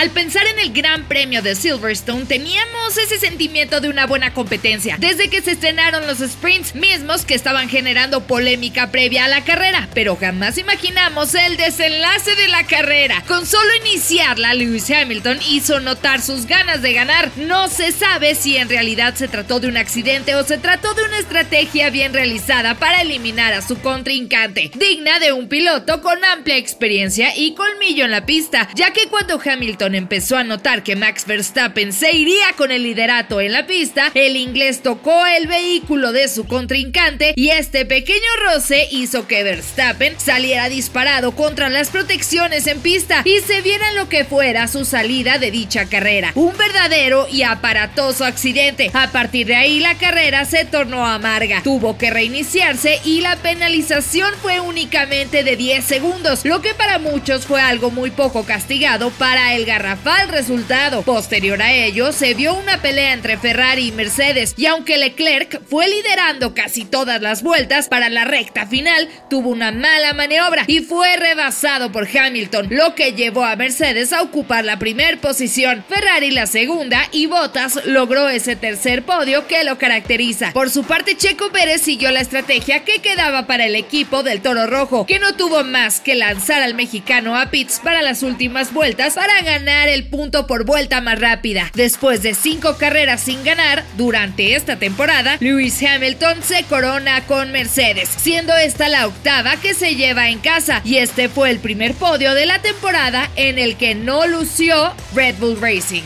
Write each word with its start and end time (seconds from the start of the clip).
Al 0.00 0.08
pensar 0.12 0.46
en 0.46 0.58
el 0.58 0.72
Gran 0.72 1.04
Premio 1.08 1.42
de 1.42 1.54
Silverstone, 1.54 2.24
teníamos 2.24 2.96
ese 2.96 3.18
sentimiento 3.18 3.82
de 3.82 3.90
una 3.90 4.06
buena 4.06 4.32
competencia, 4.32 4.96
desde 4.98 5.28
que 5.28 5.42
se 5.42 5.50
estrenaron 5.50 6.06
los 6.06 6.20
sprints 6.20 6.74
mismos 6.74 7.26
que 7.26 7.34
estaban 7.34 7.68
generando 7.68 8.22
polémica 8.22 8.90
previa 8.90 9.26
a 9.26 9.28
la 9.28 9.44
carrera, 9.44 9.90
pero 9.92 10.16
jamás 10.16 10.56
imaginamos 10.56 11.34
el 11.34 11.58
desenlace 11.58 12.34
de 12.34 12.48
la 12.48 12.64
carrera. 12.64 13.22
Con 13.28 13.44
solo 13.44 13.68
iniciarla, 13.84 14.54
Lewis 14.54 14.90
Hamilton 14.90 15.38
hizo 15.50 15.80
notar 15.80 16.22
sus 16.22 16.46
ganas 16.46 16.80
de 16.80 16.94
ganar. 16.94 17.30
No 17.36 17.68
se 17.68 17.92
sabe 17.92 18.34
si 18.34 18.56
en 18.56 18.70
realidad 18.70 19.16
se 19.16 19.28
trató 19.28 19.60
de 19.60 19.68
un 19.68 19.76
accidente 19.76 20.34
o 20.34 20.44
se 20.44 20.56
trató 20.56 20.94
de 20.94 21.02
una 21.02 21.18
estrategia 21.18 21.90
bien 21.90 22.14
realizada 22.14 22.74
para 22.74 23.02
eliminar 23.02 23.52
a 23.52 23.60
su 23.60 23.78
contrincante, 23.82 24.70
digna 24.76 25.18
de 25.18 25.32
un 25.34 25.46
piloto 25.46 26.00
con 26.00 26.24
amplia 26.24 26.56
experiencia 26.56 27.36
y 27.36 27.52
colmillo 27.52 28.06
en 28.06 28.12
la 28.12 28.24
pista, 28.24 28.66
ya 28.74 28.94
que 28.94 29.06
cuando 29.08 29.38
Hamilton 29.44 29.89
empezó 29.94 30.36
a 30.36 30.44
notar 30.44 30.82
que 30.82 30.96
Max 30.96 31.24
Verstappen 31.26 31.92
se 31.92 32.14
iría 32.14 32.52
con 32.56 32.70
el 32.70 32.82
liderato 32.82 33.40
en 33.40 33.52
la 33.52 33.66
pista, 33.66 34.10
el 34.14 34.36
inglés 34.36 34.82
tocó 34.82 35.26
el 35.26 35.46
vehículo 35.46 36.12
de 36.12 36.28
su 36.28 36.46
contrincante 36.46 37.34
y 37.36 37.50
este 37.50 37.86
pequeño 37.86 38.20
roce 38.44 38.88
hizo 38.90 39.26
que 39.26 39.42
Verstappen 39.42 40.18
saliera 40.18 40.68
disparado 40.68 41.32
contra 41.32 41.68
las 41.68 41.90
protecciones 41.90 42.66
en 42.66 42.80
pista 42.80 43.22
y 43.24 43.40
se 43.40 43.62
viera 43.62 43.92
lo 43.92 44.08
que 44.08 44.24
fuera 44.24 44.68
su 44.68 44.84
salida 44.84 45.38
de 45.38 45.50
dicha 45.50 45.86
carrera. 45.86 46.32
Un 46.34 46.56
verdadero 46.56 47.26
y 47.30 47.42
aparatoso 47.42 48.24
accidente. 48.24 48.90
A 48.94 49.10
partir 49.10 49.46
de 49.46 49.56
ahí 49.56 49.80
la 49.80 49.96
carrera 49.96 50.44
se 50.44 50.64
tornó 50.64 51.06
amarga. 51.06 51.62
Tuvo 51.62 51.98
que 51.98 52.10
reiniciarse 52.10 53.00
y 53.04 53.20
la 53.20 53.36
penalización 53.36 54.32
fue 54.40 54.60
únicamente 54.60 55.44
de 55.44 55.56
10 55.56 55.84
segundos, 55.84 56.44
lo 56.44 56.62
que 56.62 56.74
para 56.74 56.98
muchos 56.98 57.46
fue 57.46 57.60
algo 57.60 57.90
muy 57.90 58.10
poco 58.10 58.44
castigado 58.44 59.10
para 59.10 59.54
el 59.54 59.64
garrafal 59.80 60.28
resultado. 60.28 61.00
Posterior 61.00 61.62
a 61.62 61.72
ello, 61.72 62.12
se 62.12 62.34
vio 62.34 62.52
una 62.52 62.82
pelea 62.82 63.14
entre 63.14 63.38
Ferrari 63.38 63.86
y 63.86 63.92
Mercedes, 63.92 64.52
y 64.58 64.66
aunque 64.66 64.98
Leclerc 64.98 65.62
fue 65.70 65.88
liderando 65.88 66.52
casi 66.52 66.84
todas 66.84 67.22
las 67.22 67.42
vueltas 67.42 67.88
para 67.88 68.10
la 68.10 68.26
recta 68.26 68.66
final, 68.66 69.08
tuvo 69.30 69.48
una 69.48 69.72
mala 69.72 70.12
maniobra 70.12 70.64
y 70.66 70.80
fue 70.80 71.16
rebasado 71.16 71.90
por 71.92 72.06
Hamilton, 72.06 72.68
lo 72.70 72.94
que 72.94 73.14
llevó 73.14 73.42
a 73.42 73.56
Mercedes 73.56 74.12
a 74.12 74.20
ocupar 74.20 74.66
la 74.66 74.78
primera 74.78 75.16
posición, 75.16 75.82
Ferrari 75.88 76.30
la 76.30 76.46
segunda 76.46 77.08
y 77.10 77.24
Bottas 77.24 77.86
logró 77.86 78.28
ese 78.28 78.56
tercer 78.56 79.02
podio 79.04 79.46
que 79.46 79.64
lo 79.64 79.78
caracteriza. 79.78 80.52
Por 80.52 80.68
su 80.68 80.84
parte, 80.84 81.16
Checo 81.16 81.50
Pérez 81.52 81.80
siguió 81.80 82.10
la 82.10 82.20
estrategia 82.20 82.84
que 82.84 82.98
quedaba 82.98 83.46
para 83.46 83.64
el 83.64 83.74
equipo 83.76 84.22
del 84.22 84.42
Toro 84.42 84.66
Rojo, 84.66 85.06
que 85.06 85.18
no 85.18 85.36
tuvo 85.36 85.64
más 85.64 86.00
que 86.00 86.16
lanzar 86.16 86.60
al 86.60 86.74
mexicano 86.74 87.34
a 87.38 87.50
pits 87.50 87.80
para 87.82 88.02
las 88.02 88.22
últimas 88.22 88.74
vueltas 88.74 89.14
para 89.14 89.40
ganar 89.40 89.69
el 89.70 90.06
punto 90.06 90.46
por 90.46 90.64
vuelta 90.64 91.00
más 91.00 91.18
rápida. 91.18 91.70
Después 91.74 92.22
de 92.22 92.34
cinco 92.34 92.76
carreras 92.76 93.22
sin 93.22 93.44
ganar 93.44 93.84
durante 93.96 94.54
esta 94.54 94.76
temporada, 94.76 95.36
Lewis 95.40 95.80
Hamilton 95.82 96.42
se 96.42 96.64
corona 96.64 97.26
con 97.26 97.52
Mercedes, 97.52 98.08
siendo 98.08 98.56
esta 98.56 98.88
la 98.88 99.06
octava 99.06 99.56
que 99.56 99.74
se 99.74 99.94
lleva 99.94 100.28
en 100.28 100.38
casa 100.38 100.82
y 100.84 100.96
este 100.96 101.28
fue 101.28 101.50
el 101.50 101.58
primer 101.58 101.94
podio 101.94 102.34
de 102.34 102.46
la 102.46 102.60
temporada 102.60 103.30
en 103.36 103.58
el 103.58 103.76
que 103.76 103.94
no 103.94 104.26
lució 104.26 104.94
Red 105.14 105.36
Bull 105.36 105.60
Racing. 105.60 106.04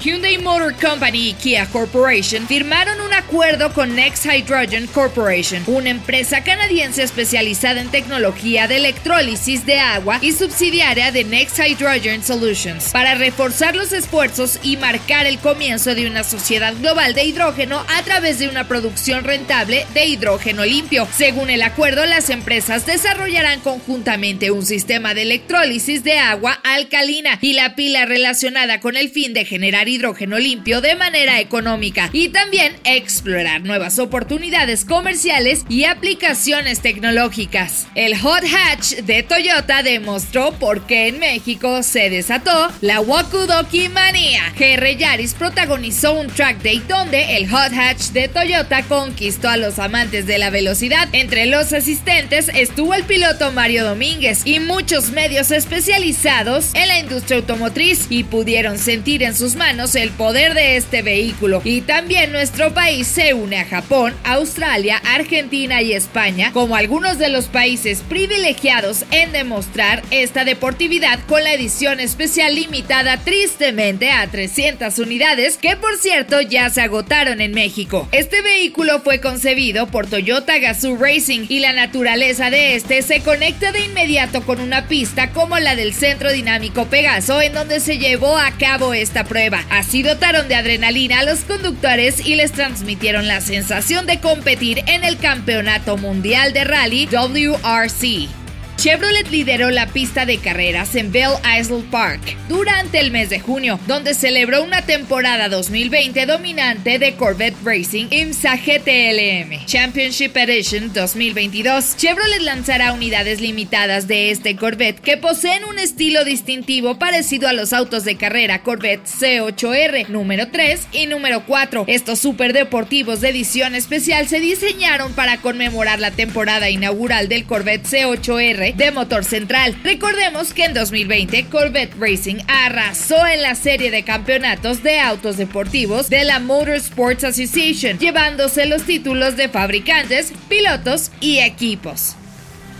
Hyundai 0.00 0.38
Motor 0.38 0.74
Company 0.74 1.30
y 1.30 1.32
Kia 1.34 1.66
Corporation 1.66 2.46
firmaron 2.46 3.00
un 3.00 3.05
acuerdo 3.16 3.72
con 3.72 3.96
Next 3.96 4.26
Hydrogen 4.26 4.86
Corporation, 4.88 5.62
una 5.66 5.90
empresa 5.90 6.44
canadiense 6.44 7.02
especializada 7.02 7.80
en 7.80 7.88
tecnología 7.88 8.68
de 8.68 8.76
electrólisis 8.76 9.64
de 9.64 9.78
agua 9.78 10.18
y 10.20 10.32
subsidiaria 10.32 11.10
de 11.12 11.24
Next 11.24 11.58
Hydrogen 11.58 12.22
Solutions, 12.22 12.90
para 12.90 13.14
reforzar 13.14 13.74
los 13.74 13.92
esfuerzos 13.92 14.60
y 14.62 14.76
marcar 14.76 15.26
el 15.26 15.38
comienzo 15.38 15.94
de 15.94 16.06
una 16.06 16.24
sociedad 16.24 16.74
global 16.78 17.14
de 17.14 17.24
hidrógeno 17.24 17.84
a 17.88 18.02
través 18.02 18.38
de 18.38 18.48
una 18.48 18.68
producción 18.68 19.24
rentable 19.24 19.86
de 19.94 20.06
hidrógeno 20.06 20.64
limpio. 20.64 21.08
Según 21.16 21.48
el 21.48 21.62
acuerdo, 21.62 22.04
las 22.04 22.28
empresas 22.28 22.84
desarrollarán 22.84 23.60
conjuntamente 23.60 24.50
un 24.50 24.66
sistema 24.66 25.14
de 25.14 25.22
electrólisis 25.22 26.04
de 26.04 26.18
agua 26.18 26.52
alcalina 26.64 27.38
y 27.40 27.54
la 27.54 27.74
pila 27.76 28.04
relacionada 28.04 28.80
con 28.80 28.96
el 28.96 29.08
fin 29.08 29.32
de 29.32 29.44
generar 29.44 29.88
hidrógeno 29.88 30.38
limpio 30.38 30.80
de 30.80 30.96
manera 30.96 31.40
económica 31.40 32.10
y 32.12 32.28
también 32.28 32.76
explorar 33.06 33.62
nuevas 33.62 34.00
oportunidades 34.00 34.84
comerciales 34.84 35.64
y 35.68 35.84
aplicaciones 35.84 36.80
tecnológicas. 36.80 37.86
El 37.94 38.18
Hot 38.18 38.42
Hatch 38.42 38.94
de 39.04 39.22
Toyota 39.22 39.84
demostró 39.84 40.50
por 40.54 40.88
qué 40.88 41.06
en 41.06 41.20
México 41.20 41.84
se 41.84 42.10
desató 42.10 42.68
la 42.80 43.00
Wakudoki 43.00 43.88
Manía. 43.90 44.52
GR 44.58 44.96
Yaris 44.96 45.34
protagonizó 45.34 46.14
un 46.14 46.26
track 46.26 46.60
day 46.62 46.82
donde 46.88 47.36
el 47.36 47.48
Hot 47.48 47.72
Hatch 47.72 48.08
de 48.08 48.26
Toyota 48.26 48.82
conquistó 48.82 49.50
a 49.50 49.56
los 49.56 49.78
amantes 49.78 50.26
de 50.26 50.38
la 50.38 50.50
velocidad. 50.50 51.08
Entre 51.12 51.46
los 51.46 51.72
asistentes 51.72 52.50
estuvo 52.56 52.92
el 52.92 53.04
piloto 53.04 53.52
Mario 53.52 53.84
Domínguez 53.84 54.42
y 54.44 54.58
muchos 54.58 55.10
medios 55.10 55.52
especializados 55.52 56.74
en 56.74 56.88
la 56.88 56.98
industria 56.98 57.38
automotriz 57.38 58.06
y 58.10 58.24
pudieron 58.24 58.78
sentir 58.78 59.22
en 59.22 59.36
sus 59.36 59.54
manos 59.54 59.94
el 59.94 60.10
poder 60.10 60.54
de 60.54 60.76
este 60.76 61.02
vehículo. 61.02 61.62
Y 61.62 61.82
también 61.82 62.32
nuestro 62.32 62.74
país 62.74 62.95
se 63.04 63.34
une 63.34 63.58
a 63.58 63.64
Japón, 63.64 64.14
Australia, 64.24 65.00
Argentina 65.04 65.82
y 65.82 65.92
España 65.92 66.52
como 66.52 66.76
algunos 66.76 67.18
de 67.18 67.28
los 67.28 67.46
países 67.46 68.02
privilegiados 68.08 69.04
en 69.10 69.32
demostrar 69.32 70.02
esta 70.10 70.44
deportividad 70.44 71.18
con 71.26 71.44
la 71.44 71.52
edición 71.52 72.00
especial 72.00 72.54
limitada 72.54 73.18
tristemente 73.18 74.10
a 74.10 74.26
300 74.26 74.98
unidades 74.98 75.58
que 75.58 75.76
por 75.76 75.96
cierto 75.96 76.40
ya 76.40 76.70
se 76.70 76.80
agotaron 76.80 77.40
en 77.40 77.52
México. 77.52 78.08
Este 78.12 78.40
vehículo 78.42 79.00
fue 79.00 79.20
concebido 79.20 79.86
por 79.88 80.06
Toyota 80.06 80.58
Gazoo 80.58 80.96
Racing 80.96 81.46
y 81.48 81.60
la 81.60 81.72
naturaleza 81.72 82.50
de 82.50 82.76
este 82.76 83.02
se 83.02 83.20
conecta 83.20 83.72
de 83.72 83.84
inmediato 83.84 84.42
con 84.42 84.60
una 84.60 84.88
pista 84.88 85.30
como 85.30 85.58
la 85.58 85.76
del 85.76 85.92
Centro 85.92 86.32
Dinámico 86.32 86.86
Pegaso 86.86 87.42
en 87.42 87.52
donde 87.52 87.80
se 87.80 87.98
llevó 87.98 88.38
a 88.38 88.52
cabo 88.52 88.94
esta 88.94 89.24
prueba. 89.24 89.64
Así 89.70 90.02
dotaron 90.02 90.48
de 90.48 90.54
adrenalina 90.54 91.20
a 91.20 91.24
los 91.24 91.40
conductores 91.40 92.24
y 92.24 92.36
les 92.36 92.52
transmitieron 92.52 92.85
la 93.26 93.40
sensación 93.40 94.06
de 94.06 94.20
competir 94.20 94.84
en 94.86 95.02
el 95.02 95.18
Campeonato 95.18 95.96
Mundial 95.96 96.52
de 96.52 96.64
Rally 96.64 97.06
WRC. 97.06 98.45
Chevrolet 98.86 99.28
lideró 99.32 99.72
la 99.72 99.88
pista 99.88 100.26
de 100.26 100.38
carreras 100.38 100.94
en 100.94 101.10
Bell 101.10 101.32
Isle 101.58 101.82
Park 101.90 102.20
durante 102.48 103.00
el 103.00 103.10
mes 103.10 103.28
de 103.28 103.40
junio, 103.40 103.80
donde 103.88 104.14
celebró 104.14 104.62
una 104.62 104.82
temporada 104.82 105.48
2020 105.48 106.24
dominante 106.24 107.00
de 107.00 107.16
Corvette 107.16 107.56
Racing 107.64 108.06
IMSA 108.10 108.54
GTLM 108.54 109.66
Championship 109.66 110.36
Edition 110.36 110.92
2022. 110.92 111.96
Chevrolet 111.96 112.42
lanzará 112.42 112.92
unidades 112.92 113.40
limitadas 113.40 114.06
de 114.06 114.30
este 114.30 114.54
Corvette 114.54 115.00
que 115.00 115.16
poseen 115.16 115.64
un 115.64 115.80
estilo 115.80 116.24
distintivo 116.24 116.96
parecido 116.96 117.48
a 117.48 117.52
los 117.54 117.72
autos 117.72 118.04
de 118.04 118.16
carrera 118.16 118.62
Corvette 118.62 119.04
C8R 119.04 120.06
número 120.10 120.46
3 120.52 120.86
y 120.92 121.06
número 121.06 121.44
4. 121.44 121.86
Estos 121.88 122.20
superdeportivos 122.20 123.20
de 123.20 123.30
edición 123.30 123.74
especial 123.74 124.28
se 124.28 124.38
diseñaron 124.38 125.12
para 125.14 125.38
conmemorar 125.38 125.98
la 125.98 126.12
temporada 126.12 126.70
inaugural 126.70 127.28
del 127.28 127.46
Corvette 127.46 127.88
C8R 127.88 128.75
de 128.76 128.90
motor 128.90 129.24
central. 129.24 129.76
Recordemos 129.82 130.52
que 130.52 130.64
en 130.64 130.74
2020 130.74 131.46
Corvette 131.46 131.94
Racing 131.98 132.36
arrasó 132.48 133.26
en 133.26 133.42
la 133.42 133.54
serie 133.54 133.90
de 133.90 134.02
campeonatos 134.02 134.82
de 134.82 135.00
autos 135.00 135.36
deportivos 135.36 136.08
de 136.08 136.24
la 136.24 136.38
Motorsports 136.38 137.24
Association, 137.24 137.98
llevándose 137.98 138.66
los 138.66 138.82
títulos 138.82 139.36
de 139.36 139.48
fabricantes, 139.48 140.32
pilotos 140.48 141.10
y 141.20 141.38
equipos. 141.38 142.16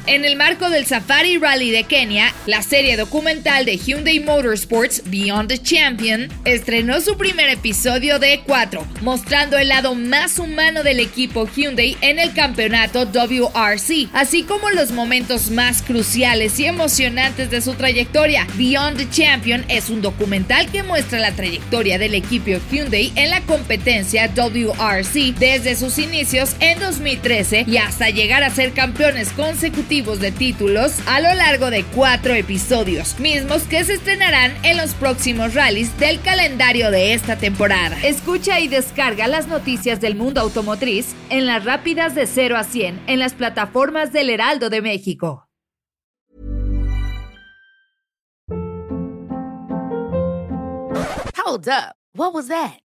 En 0.08 0.24
el 0.24 0.36
marco 0.36 0.70
del 0.70 0.86
Safari 0.86 1.36
Rally 1.36 1.72
de 1.72 1.82
Kenia, 1.82 2.32
la 2.46 2.62
serie 2.62 2.96
documental 2.96 3.64
de 3.64 3.76
Hyundai 3.76 4.20
Motorsports 4.20 5.02
Beyond 5.06 5.48
the 5.48 5.58
Champion 5.58 6.28
estrenó 6.44 7.00
su 7.00 7.16
primer 7.16 7.48
episodio 7.48 8.20
de 8.20 8.40
4, 8.46 8.86
mostrando 9.02 9.58
el 9.58 9.66
lado 9.66 9.96
más 9.96 10.38
humano 10.38 10.84
del 10.84 11.00
equipo 11.00 11.48
Hyundai 11.48 11.96
en 12.02 12.20
el 12.20 12.32
campeonato 12.34 13.04
WRC, 13.06 14.08
así 14.12 14.44
como 14.44 14.70
los 14.70 14.92
momentos 14.92 15.50
más 15.50 15.82
cruciales 15.82 16.60
y 16.60 16.66
emocionantes 16.66 17.50
de 17.50 17.60
su 17.60 17.74
trayectoria. 17.74 18.46
Beyond 18.54 18.98
the 18.98 19.10
Champion 19.10 19.64
es 19.68 19.90
un 19.90 20.02
documental 20.02 20.70
que 20.70 20.84
muestra 20.84 21.18
la 21.18 21.32
trayectoria 21.32 21.98
del 21.98 22.14
equipo 22.14 22.52
Hyundai 22.70 23.12
en 23.16 23.30
la 23.30 23.40
competencia 23.40 24.28
WRC 24.28 25.34
desde 25.36 25.74
sus 25.74 25.98
inicios 25.98 26.54
en 26.60 26.78
2013 26.78 27.64
y 27.66 27.78
hasta 27.78 28.10
llegar 28.10 28.44
a 28.44 28.50
ser 28.50 28.72
campeones 28.72 29.30
consecutivos 29.30 29.95
de 29.96 30.30
títulos 30.30 30.92
a 31.06 31.20
lo 31.20 31.32
largo 31.34 31.70
de 31.70 31.82
cuatro 31.82 32.34
episodios, 32.34 33.18
mismos 33.18 33.62
que 33.62 33.82
se 33.82 33.94
estrenarán 33.94 34.52
en 34.62 34.76
los 34.76 34.92
próximos 34.92 35.54
rallies 35.54 35.98
del 35.98 36.20
calendario 36.20 36.90
de 36.90 37.14
esta 37.14 37.38
temporada. 37.38 37.96
Escucha 38.02 38.60
y 38.60 38.68
descarga 38.68 39.26
las 39.26 39.48
noticias 39.48 39.98
del 39.98 40.14
mundo 40.14 40.42
automotriz 40.42 41.14
en 41.30 41.46
las 41.46 41.64
rápidas 41.64 42.14
de 42.14 42.26
0 42.26 42.58
a 42.58 42.64
100 42.64 43.04
en 43.06 43.18
las 43.18 43.32
plataformas 43.32 44.12
del 44.12 44.28
Heraldo 44.28 44.68
de 44.68 44.82
México. 44.82 45.48
Hold 51.42 51.68
up. 51.68 51.96
What 52.14 52.34
was 52.34 52.48
that? 52.48 52.85